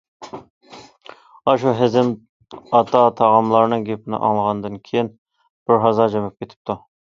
[1.53, 2.09] ئاشۇ ھېزىم
[2.79, 6.81] ئاتا تاغاملارنىڭ گېپىنى ئاڭلىغاندىن كېيىن بىر ھازا جىمىپ كېتىپتۇ.